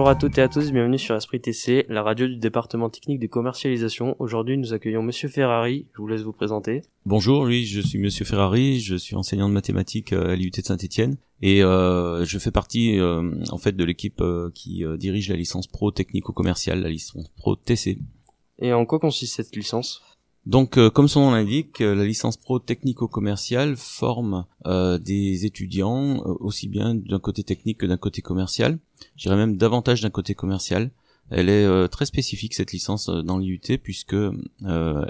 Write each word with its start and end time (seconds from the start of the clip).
Bonjour 0.00 0.08
à 0.08 0.14
toutes 0.14 0.38
et 0.38 0.40
à 0.40 0.48
tous, 0.48 0.72
bienvenue 0.72 0.98
sur 0.98 1.14
Esprit 1.14 1.42
TC, 1.42 1.84
la 1.90 2.02
radio 2.02 2.26
du 2.26 2.36
département 2.36 2.88
technique 2.88 3.20
de 3.20 3.26
commercialisation. 3.26 4.16
Aujourd'hui, 4.18 4.56
nous 4.56 4.72
accueillons 4.72 5.02
Monsieur 5.02 5.28
Ferrari. 5.28 5.88
Je 5.92 6.00
vous 6.00 6.08
laisse 6.08 6.22
vous 6.22 6.32
présenter. 6.32 6.80
Bonjour, 7.04 7.42
oui, 7.42 7.66
je 7.66 7.82
suis 7.82 7.98
Monsieur 7.98 8.24
Ferrari, 8.24 8.80
je 8.80 8.96
suis 8.96 9.14
enseignant 9.14 9.46
de 9.46 9.52
mathématiques 9.52 10.14
euh, 10.14 10.32
à 10.32 10.36
l'IUT 10.36 10.52
de 10.56 10.62
Saint-Étienne 10.62 11.18
et 11.42 11.62
euh, 11.62 12.24
je 12.24 12.38
fais 12.38 12.50
partie 12.50 12.98
euh, 12.98 13.30
en 13.50 13.58
fait 13.58 13.72
de 13.72 13.84
l'équipe 13.84 14.22
euh, 14.22 14.50
qui 14.54 14.86
euh, 14.86 14.96
dirige 14.96 15.28
la 15.28 15.36
licence 15.36 15.66
pro 15.66 15.90
technico-commerciale, 15.90 16.80
la 16.80 16.88
licence 16.88 17.28
pro 17.36 17.54
TC. 17.54 17.98
Et 18.58 18.72
en 18.72 18.86
quoi 18.86 19.00
consiste 19.00 19.36
cette 19.36 19.54
licence? 19.54 20.00
Donc, 20.46 20.78
euh, 20.78 20.88
comme 20.88 21.06
son 21.06 21.20
nom 21.20 21.30
l'indique, 21.32 21.80
euh, 21.80 21.94
la 21.94 22.04
licence 22.04 22.36
pro 22.36 22.58
technico-commerciale 22.58 23.76
forme 23.76 24.46
euh, 24.66 24.98
des 24.98 25.44
étudiants 25.44 26.22
aussi 26.40 26.68
bien 26.68 26.94
d'un 26.94 27.18
côté 27.18 27.42
technique 27.42 27.78
que 27.78 27.86
d'un 27.86 27.98
côté 27.98 28.22
commercial. 28.22 28.78
Je 29.16 29.22
dirais 29.22 29.36
même 29.36 29.56
davantage 29.56 30.00
d'un 30.00 30.10
côté 30.10 30.34
commercial. 30.34 30.90
Elle 31.30 31.48
est 31.48 31.64
euh, 31.64 31.86
très 31.86 32.06
spécifique 32.06 32.54
cette 32.54 32.72
licence 32.72 33.08
euh, 33.08 33.22
dans 33.22 33.38
l'IUT 33.38 33.60
puisque 33.82 34.14
euh, 34.14 34.32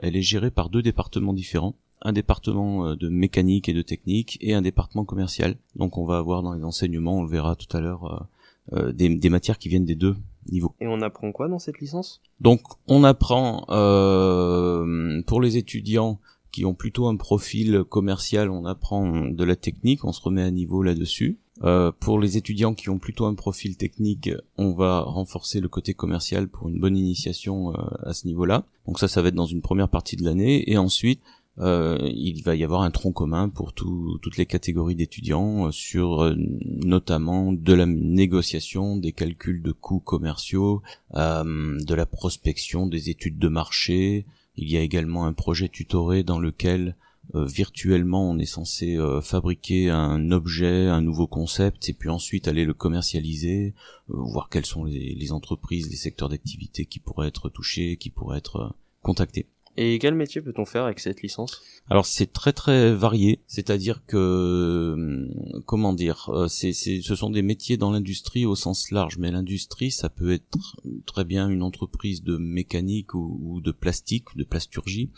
elle 0.02 0.16
est 0.16 0.22
gérée 0.22 0.50
par 0.50 0.68
deux 0.68 0.82
départements 0.82 1.32
différents. 1.32 1.76
Un 2.02 2.12
département 2.12 2.88
euh, 2.88 2.96
de 2.96 3.08
mécanique 3.08 3.68
et 3.68 3.74
de 3.74 3.82
technique 3.82 4.36
et 4.40 4.52
un 4.54 4.62
département 4.62 5.04
commercial. 5.04 5.56
Donc 5.76 5.96
on 5.96 6.04
va 6.04 6.18
avoir 6.18 6.42
dans 6.42 6.52
les 6.52 6.64
enseignements, 6.64 7.18
on 7.18 7.22
le 7.22 7.30
verra 7.30 7.56
tout 7.56 7.74
à 7.76 7.80
l'heure, 7.80 8.28
euh, 8.74 8.92
des, 8.92 9.08
des 9.14 9.30
matières 9.30 9.58
qui 9.58 9.68
viennent 9.68 9.86
des 9.86 9.94
deux 9.94 10.14
niveaux. 10.50 10.74
Et 10.80 10.86
on 10.86 11.00
apprend 11.00 11.32
quoi 11.32 11.48
dans 11.48 11.58
cette 11.58 11.80
licence? 11.80 12.20
Donc 12.40 12.60
on 12.86 13.02
apprend 13.04 13.64
euh, 13.70 15.22
pour 15.26 15.40
les 15.40 15.56
étudiants 15.56 16.20
qui 16.52 16.64
ont 16.64 16.74
plutôt 16.74 17.06
un 17.06 17.16
profil 17.16 17.84
commercial, 17.88 18.50
on 18.50 18.64
apprend 18.66 19.28
de 19.30 19.44
la 19.44 19.56
technique, 19.56 20.04
on 20.04 20.12
se 20.12 20.20
remet 20.20 20.42
à 20.42 20.50
niveau 20.50 20.82
là-dessus. 20.82 21.38
Euh, 21.62 21.92
pour 21.92 22.18
les 22.18 22.36
étudiants 22.38 22.74
qui 22.74 22.88
ont 22.88 22.98
plutôt 22.98 23.26
un 23.26 23.34
profil 23.34 23.76
technique, 23.76 24.30
on 24.56 24.72
va 24.72 25.00
renforcer 25.02 25.60
le 25.60 25.68
côté 25.68 25.92
commercial 25.92 26.48
pour 26.48 26.68
une 26.68 26.80
bonne 26.80 26.96
initiation 26.96 27.74
euh, 27.74 27.82
à 28.02 28.14
ce 28.14 28.26
niveau-là. 28.26 28.64
Donc 28.86 28.98
ça, 28.98 29.08
ça 29.08 29.20
va 29.20 29.28
être 29.28 29.34
dans 29.34 29.44
une 29.46 29.60
première 29.60 29.88
partie 29.88 30.16
de 30.16 30.24
l'année. 30.24 30.70
Et 30.70 30.78
ensuite, 30.78 31.20
euh, 31.58 31.98
il 32.14 32.42
va 32.42 32.56
y 32.56 32.64
avoir 32.64 32.80
un 32.82 32.90
tronc 32.90 33.12
commun 33.12 33.50
pour 33.50 33.74
tout- 33.74 34.18
toutes 34.22 34.38
les 34.38 34.46
catégories 34.46 34.94
d'étudiants 34.94 35.70
sur 35.70 36.34
notamment 36.64 37.52
de 37.52 37.74
la 37.74 37.84
négociation, 37.84 38.96
des 38.96 39.12
calculs 39.12 39.60
de 39.62 39.72
coûts 39.72 40.00
commerciaux, 40.00 40.80
de 41.14 41.94
la 41.94 42.06
prospection, 42.06 42.86
des 42.86 43.10
études 43.10 43.38
de 43.38 43.48
marché. 43.48 44.24
Il 44.56 44.70
y 44.70 44.78
a 44.78 44.80
également 44.80 45.26
un 45.26 45.34
projet 45.34 45.68
tutoré 45.68 46.22
dans 46.22 46.38
lequel 46.38 46.96
euh, 47.34 47.44
virtuellement 47.44 48.28
on 48.28 48.38
est 48.38 48.46
censé 48.46 48.96
euh, 48.96 49.20
fabriquer 49.20 49.90
un 49.90 50.32
objet, 50.32 50.86
un 50.86 51.00
nouveau 51.00 51.26
concept, 51.26 51.88
et 51.88 51.92
puis 51.92 52.08
ensuite 52.08 52.48
aller 52.48 52.64
le 52.64 52.74
commercialiser, 52.74 53.74
euh, 54.10 54.16
voir 54.16 54.48
quelles 54.48 54.66
sont 54.66 54.84
les, 54.84 55.14
les 55.14 55.32
entreprises, 55.32 55.88
les 55.90 55.96
secteurs 55.96 56.28
d'activité 56.28 56.86
qui 56.86 56.98
pourraient 56.98 57.28
être 57.28 57.48
touchés, 57.48 57.96
qui 57.96 58.10
pourraient 58.10 58.38
être 58.38 58.74
contactés. 59.02 59.46
Et 59.76 60.00
quel 60.00 60.16
métier 60.16 60.40
peut-on 60.40 60.64
faire 60.64 60.84
avec 60.84 60.98
cette 60.98 61.22
licence? 61.22 61.62
Alors 61.88 62.04
c'est 62.04 62.32
très 62.32 62.52
très 62.52 62.92
varié, 62.92 63.40
c'est-à-dire 63.46 64.04
que 64.06 64.94
hum, 64.94 65.62
comment 65.66 65.92
dire, 65.92 66.28
c'est, 66.48 66.72
c'est, 66.72 67.00
ce 67.00 67.14
sont 67.14 67.30
des 67.30 67.42
métiers 67.42 67.76
dans 67.76 67.92
l'industrie 67.92 68.44
au 68.44 68.56
sens 68.56 68.90
large, 68.90 69.18
mais 69.18 69.30
l'industrie 69.30 69.92
ça 69.92 70.08
peut 70.08 70.32
être 70.32 70.58
très 71.06 71.24
bien 71.24 71.48
une 71.48 71.62
entreprise 71.62 72.24
de 72.24 72.36
mécanique 72.36 73.14
ou, 73.14 73.38
ou 73.40 73.60
de 73.60 73.70
plastique, 73.70 74.36
de 74.36 74.44
plasturgie. 74.44 75.10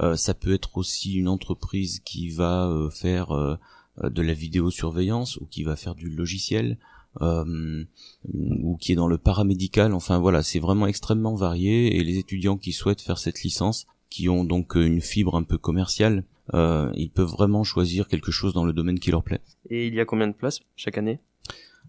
Euh, 0.00 0.16
ça 0.16 0.34
peut 0.34 0.52
être 0.52 0.76
aussi 0.76 1.14
une 1.14 1.28
entreprise 1.28 2.00
qui 2.00 2.28
va 2.30 2.66
euh, 2.66 2.90
faire 2.90 3.32
euh, 3.32 3.56
de 4.02 4.22
la 4.22 4.32
vidéosurveillance 4.32 5.36
ou 5.36 5.46
qui 5.46 5.62
va 5.62 5.76
faire 5.76 5.94
du 5.94 6.08
logiciel. 6.08 6.78
ou 7.20 8.76
qui 8.80 8.90
est 8.90 8.96
dans 8.96 9.06
le 9.06 9.18
paramédical, 9.18 9.94
enfin 9.94 10.18
voilà, 10.18 10.42
c'est 10.42 10.58
vraiment 10.58 10.88
extrêmement 10.88 11.36
varié 11.36 11.96
et 11.96 12.02
les 12.02 12.18
étudiants 12.18 12.58
qui 12.58 12.72
souhaitent 12.72 13.02
faire 13.02 13.18
cette 13.18 13.44
licence, 13.44 13.86
qui 14.10 14.28
ont 14.28 14.42
donc 14.42 14.74
une 14.74 15.00
fibre 15.00 15.36
un 15.36 15.44
peu 15.44 15.56
commerciale, 15.56 16.24
ils 16.52 17.10
peuvent 17.14 17.30
vraiment 17.30 17.62
choisir 17.62 18.08
quelque 18.08 18.32
chose 18.32 18.52
dans 18.52 18.64
le 18.64 18.72
domaine 18.72 18.98
qui 18.98 19.12
leur 19.12 19.22
plaît. 19.22 19.42
Et 19.70 19.86
il 19.86 19.94
y 19.94 20.00
a 20.00 20.04
combien 20.04 20.26
de 20.26 20.32
places 20.32 20.58
chaque 20.74 20.98
année? 20.98 21.20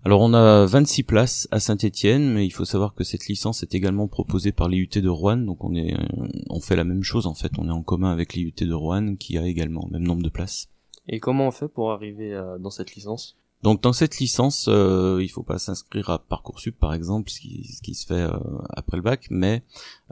Alors 0.08 0.22
on 0.22 0.34
a 0.36 0.68
26 0.68 1.02
places 1.02 1.48
à 1.50 1.60
Saint-Étienne, 1.60 2.32
mais 2.32 2.46
il 2.46 2.52
faut 2.52 2.64
savoir 2.64 2.94
que 2.94 3.04
cette 3.04 3.26
licence 3.28 3.64
est 3.64 3.74
également 3.74 4.08
proposée 4.08 4.52
par 4.52 4.70
l'IUT 4.70 4.88
de 4.94 5.10
Rouen, 5.10 5.38
donc 5.38 5.64
on 5.64 5.74
est 5.74 5.96
euh, 5.96 6.28
on 6.52 6.60
fait 6.62 6.76
la 6.76 6.84
même 6.84 7.02
chose 7.02 7.26
en 7.26 7.34
fait, 7.34 7.52
on 7.58 7.68
est 7.68 7.72
en 7.72 7.82
commun 7.82 8.12
avec 8.12 8.36
l'IUT 8.36 8.54
de 8.56 8.74
Rouen 8.74 9.16
qui 9.16 9.38
a 9.40 9.48
également 9.48 9.88
le 9.92 9.98
même 9.98 10.08
nombre 10.08 10.22
de 10.22 10.30
places. 10.30 10.68
Et 11.08 11.20
comment 11.20 11.48
on 11.48 11.52
fait 11.52 11.68
pour 11.68 11.92
arriver 11.92 12.36
à- 12.36 12.58
dans 12.60 12.70
cette 12.70 12.94
licence? 12.94 13.36
Donc 13.64 13.82
dans 13.82 13.94
cette 13.94 14.20
licence, 14.20 14.68
euh, 14.70 15.20
il 15.24 15.30
faut 15.30 15.42
pas 15.42 15.58
s'inscrire 15.58 16.12
à 16.12 16.20
parcoursup 16.20 16.78
par 16.78 16.94
exemple, 16.94 17.32
ce 17.32 17.40
qui, 17.40 17.64
ce 17.64 17.82
qui 17.82 17.96
se 17.96 18.06
fait 18.06 18.14
euh, 18.14 18.38
après 18.70 18.98
le 18.98 19.02
bac, 19.04 19.26
mais 19.32 19.64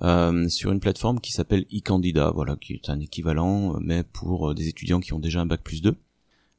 euh, 0.01 0.49
sur 0.49 0.71
une 0.71 0.79
plateforme 0.79 1.19
qui 1.19 1.33
s'appelle 1.33 1.67
e-candidat, 1.71 2.31
voilà, 2.33 2.55
qui 2.55 2.73
est 2.73 2.89
un 2.89 2.99
équivalent, 2.99 3.75
euh, 3.75 3.79
mais 3.79 4.01
pour 4.03 4.49
euh, 4.49 4.53
des 4.55 4.69
étudiants 4.69 4.99
qui 5.01 5.13
ont 5.13 5.19
déjà 5.19 5.41
un 5.41 5.45
bac 5.45 5.61
plus 5.61 5.83
2. 5.83 5.95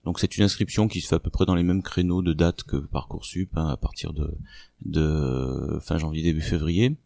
Donc 0.05 0.21
c'est 0.21 0.37
une 0.37 0.45
inscription 0.45 0.87
qui 0.87 1.01
se 1.01 1.09
fait 1.09 1.15
à 1.15 1.19
peu 1.19 1.31
près 1.31 1.47
dans 1.47 1.55
les 1.55 1.63
mêmes 1.63 1.83
créneaux 1.83 2.23
de 2.23 2.33
date 2.33 2.63
que 2.65 2.77
parcoursup, 2.77 3.51
hein, 3.57 3.69
à 3.69 3.77
partir 3.77 4.13
de, 4.13 5.79
fin 5.81 5.99
janvier 5.99 6.23
début 6.23 6.43
février. 6.43 6.97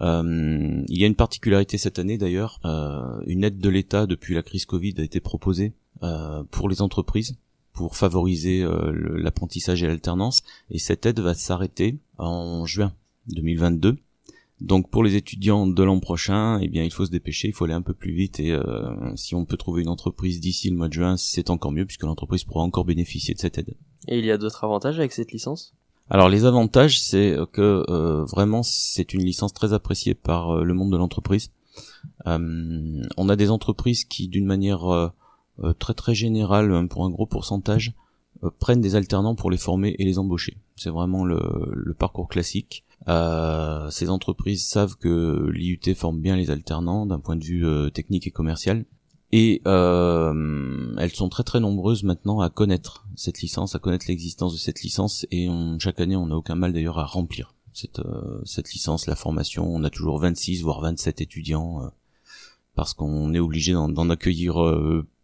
Euh, 0.00 0.82
il 0.88 0.98
y 0.98 1.04
a 1.04 1.06
une 1.06 1.14
particularité 1.14 1.78
cette 1.78 1.98
année 1.98 2.18
d'ailleurs, 2.18 2.60
euh, 2.64 3.20
une 3.26 3.44
aide 3.44 3.58
de 3.58 3.68
l'État 3.68 4.06
depuis 4.06 4.34
la 4.34 4.42
crise 4.42 4.64
Covid 4.64 4.94
a 4.98 5.02
été 5.02 5.20
proposée 5.20 5.74
euh, 6.02 6.42
pour 6.50 6.68
les 6.68 6.82
entreprises 6.82 7.36
pour 7.72 7.96
favoriser 7.96 8.66
l'apprentissage 8.92 9.82
et 9.82 9.86
l'alternance. 9.86 10.42
Et 10.68 10.78
cette 10.78 11.06
aide 11.06 11.20
va 11.20 11.32
s'arrêter 11.32 11.96
en 12.18 12.66
juin 12.66 12.92
2022. 13.28 13.96
Donc 14.62 14.90
pour 14.90 15.02
les 15.02 15.16
étudiants 15.16 15.66
de 15.66 15.82
l'an 15.82 15.98
prochain, 15.98 16.58
eh 16.60 16.68
bien 16.68 16.84
il 16.84 16.92
faut 16.92 17.04
se 17.04 17.10
dépêcher, 17.10 17.48
il 17.48 17.54
faut 17.54 17.64
aller 17.64 17.74
un 17.74 17.82
peu 17.82 17.94
plus 17.94 18.12
vite 18.12 18.38
et 18.38 18.52
euh, 18.52 19.14
si 19.16 19.34
on 19.34 19.44
peut 19.44 19.56
trouver 19.56 19.82
une 19.82 19.88
entreprise 19.88 20.40
d'ici 20.40 20.70
le 20.70 20.76
mois 20.76 20.88
de 20.88 20.92
juin, 20.92 21.16
c'est 21.16 21.50
encore 21.50 21.72
mieux 21.72 21.84
puisque 21.84 22.04
l'entreprise 22.04 22.44
pourra 22.44 22.62
encore 22.62 22.84
bénéficier 22.84 23.34
de 23.34 23.40
cette 23.40 23.58
aide. 23.58 23.74
Et 24.06 24.18
il 24.18 24.24
y 24.24 24.30
a 24.30 24.38
d'autres 24.38 24.62
avantages 24.62 24.98
avec 24.98 25.12
cette 25.12 25.32
licence? 25.32 25.74
Alors 26.10 26.28
les 26.28 26.44
avantages, 26.44 27.00
c'est 27.00 27.36
que 27.52 27.84
euh, 27.88 28.24
vraiment 28.24 28.62
c'est 28.62 29.14
une 29.14 29.24
licence 29.24 29.52
très 29.52 29.72
appréciée 29.72 30.14
par 30.14 30.50
euh, 30.50 30.62
le 30.64 30.74
monde 30.74 30.92
de 30.92 30.96
l'entreprise. 30.96 31.50
Euh, 32.26 33.02
on 33.16 33.28
a 33.28 33.36
des 33.36 33.50
entreprises 33.50 34.04
qui, 34.04 34.28
d'une 34.28 34.46
manière 34.46 35.12
très 35.78 35.94
très 35.94 36.14
générale, 36.14 36.72
hein, 36.72 36.86
pour 36.86 37.04
un 37.04 37.10
gros 37.10 37.26
pourcentage, 37.26 37.94
euh, 38.44 38.50
prennent 38.58 38.80
des 38.80 38.94
alternants 38.96 39.34
pour 39.34 39.50
les 39.50 39.56
former 39.58 39.94
et 39.98 40.04
les 40.04 40.18
embaucher. 40.18 40.56
C'est 40.76 40.90
vraiment 40.90 41.24
le, 41.24 41.40
le 41.74 41.94
parcours 41.94 42.28
classique. 42.28 42.84
Euh, 43.08 43.90
ces 43.90 44.10
entreprises 44.10 44.64
savent 44.66 44.96
que 44.96 45.48
l'IUT 45.52 45.94
forme 45.96 46.20
bien 46.20 46.36
les 46.36 46.50
alternants 46.50 47.04
d'un 47.06 47.18
point 47.20 47.36
de 47.36 47.44
vue 47.44 47.66
euh, 47.66 47.90
technique 47.90 48.26
et 48.26 48.30
commercial. 48.30 48.84
Et 49.32 49.62
euh, 49.66 50.94
elles 50.98 51.12
sont 51.12 51.28
très 51.30 51.42
très 51.42 51.58
nombreuses 51.58 52.02
maintenant 52.04 52.40
à 52.40 52.50
connaître 52.50 53.06
cette 53.16 53.40
licence, 53.40 53.74
à 53.74 53.78
connaître 53.78 54.04
l'existence 54.08 54.52
de 54.52 54.58
cette 54.58 54.82
licence, 54.82 55.26
et 55.30 55.48
on- 55.48 55.78
chaque 55.78 56.00
année 56.00 56.16
on 56.16 56.26
n'a 56.26 56.36
aucun 56.36 56.54
mal 56.54 56.72
d'ailleurs 56.74 56.98
à 56.98 57.06
remplir 57.06 57.54
cette, 57.72 58.00
euh, 58.00 58.42
cette 58.44 58.70
licence, 58.72 59.06
la 59.06 59.16
formation. 59.16 59.66
On 59.74 59.84
a 59.84 59.90
toujours 59.90 60.18
26 60.18 60.60
voire 60.62 60.80
27 60.82 61.22
étudiants, 61.22 61.82
euh, 61.82 61.88
parce 62.74 62.92
qu'on 62.92 63.32
est 63.32 63.38
obligé 63.38 63.72
d'en 63.72 64.10
accueillir 64.10 64.56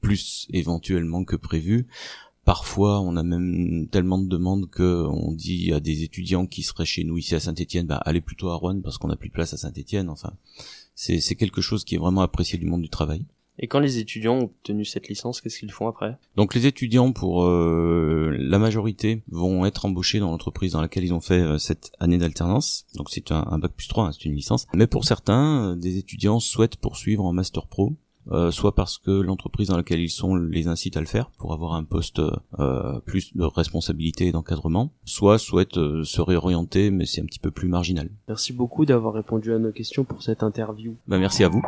plus 0.00 0.46
éventuellement 0.52 1.24
que 1.24 1.36
prévu. 1.36 1.86
Parfois, 2.48 3.02
on 3.02 3.14
a 3.16 3.22
même 3.22 3.88
tellement 3.90 4.16
de 4.16 4.26
demandes 4.26 4.70
que 4.70 5.04
on 5.06 5.32
dit 5.32 5.70
à 5.74 5.80
des 5.80 6.02
étudiants 6.02 6.46
qui 6.46 6.62
seraient 6.62 6.86
chez 6.86 7.04
nous 7.04 7.18
ici 7.18 7.34
à 7.34 7.40
Saint-Étienne, 7.40 7.86
bah 7.86 8.00
allez 8.06 8.22
plutôt 8.22 8.48
à 8.48 8.54
Rouen 8.54 8.80
parce 8.80 8.96
qu'on 8.96 9.08
n'a 9.08 9.16
plus 9.16 9.28
de 9.28 9.34
place 9.34 9.52
à 9.52 9.58
Saint-Étienne. 9.58 10.08
Enfin, 10.08 10.32
c'est 10.94 11.20
c'est 11.20 11.34
quelque 11.34 11.60
chose 11.60 11.84
qui 11.84 11.94
est 11.94 11.98
vraiment 11.98 12.22
apprécié 12.22 12.58
du 12.58 12.64
monde 12.64 12.80
du 12.80 12.88
travail. 12.88 13.26
Et 13.58 13.66
quand 13.66 13.80
les 13.80 13.98
étudiants 13.98 14.36
ont 14.38 14.44
obtenu 14.44 14.86
cette 14.86 15.08
licence, 15.08 15.42
qu'est-ce 15.42 15.58
qu'ils 15.58 15.72
font 15.72 15.88
après? 15.88 16.16
Donc 16.36 16.54
les 16.54 16.64
étudiants, 16.64 17.12
pour 17.12 17.44
euh, 17.44 18.34
la 18.38 18.58
majorité, 18.58 19.22
vont 19.30 19.66
être 19.66 19.84
embauchés 19.84 20.18
dans 20.18 20.30
l'entreprise 20.30 20.72
dans 20.72 20.80
laquelle 20.80 21.04
ils 21.04 21.12
ont 21.12 21.20
fait 21.20 21.42
euh, 21.42 21.58
cette 21.58 21.92
année 22.00 22.16
d'alternance. 22.16 22.86
Donc 22.94 23.10
c'est 23.10 23.30
un, 23.30 23.46
un 23.50 23.58
bac 23.58 23.72
plus 23.76 23.88
3, 23.88 24.06
hein, 24.06 24.12
c'est 24.12 24.24
une 24.24 24.34
licence. 24.34 24.66
Mais 24.72 24.86
pour 24.86 25.04
certains, 25.04 25.72
euh, 25.72 25.76
des 25.76 25.98
étudiants 25.98 26.40
souhaitent 26.40 26.76
poursuivre 26.76 27.26
en 27.26 27.34
master 27.34 27.66
pro. 27.66 27.94
Euh, 28.30 28.50
soit 28.50 28.74
parce 28.74 28.98
que 28.98 29.10
l'entreprise 29.10 29.68
dans 29.68 29.76
laquelle 29.76 30.00
ils 30.00 30.10
sont 30.10 30.36
les 30.36 30.68
incite 30.68 30.96
à 30.96 31.00
le 31.00 31.06
faire 31.06 31.30
pour 31.38 31.52
avoir 31.52 31.74
un 31.74 31.84
poste 31.84 32.20
euh, 32.58 33.00
plus 33.00 33.34
de 33.36 33.44
responsabilité 33.44 34.26
et 34.26 34.32
d'encadrement, 34.32 34.92
soit 35.04 35.38
souhaitent 35.38 35.78
euh, 35.78 36.04
se 36.04 36.20
réorienter 36.20 36.90
mais 36.90 37.06
c'est 37.06 37.20
un 37.20 37.26
petit 37.26 37.38
peu 37.38 37.50
plus 37.50 37.68
marginal. 37.68 38.10
Merci 38.28 38.52
beaucoup 38.52 38.84
d'avoir 38.84 39.14
répondu 39.14 39.52
à 39.52 39.58
nos 39.58 39.72
questions 39.72 40.04
pour 40.04 40.22
cette 40.22 40.42
interview. 40.42 40.96
Bah, 41.06 41.18
merci 41.18 41.44
à 41.44 41.48
vous. 41.48 41.62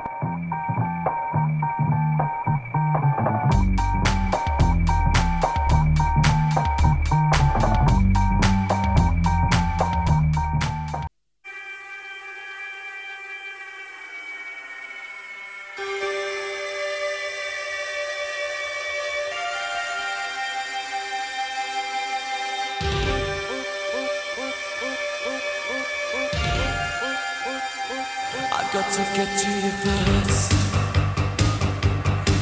got 28.73 28.93
to 28.93 29.03
get 29.17 29.27
to 29.37 29.51
you 29.51 29.71
first 29.83 30.51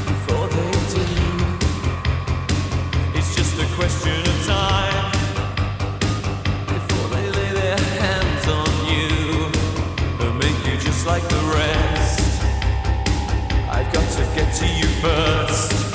before 0.07 0.47
they 0.49 0.71
do. 0.93 1.07
It's 3.15 3.35
just 3.35 3.59
a 3.59 3.67
question 3.77 4.21
of 4.21 4.47
time. 4.47 5.13
Before 6.67 7.09
they 7.17 7.31
lay 7.31 7.53
their 7.53 7.79
hands 7.79 8.47
on 8.47 8.69
you 8.93 9.47
and 10.27 10.39
make 10.39 10.67
you 10.67 10.79
just 10.79 11.07
like 11.07 11.27
the 11.31 11.43
rest. 11.55 12.43
I've 13.71 13.91
got 13.91 14.07
to 14.17 14.23
get 14.35 14.55
to 14.57 14.67
you 14.67 14.87
first. 15.01 15.88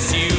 it's 0.00 0.14
you. 0.14 0.29